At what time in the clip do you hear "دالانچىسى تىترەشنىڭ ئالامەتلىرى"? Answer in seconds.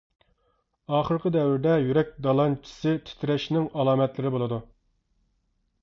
2.29-4.37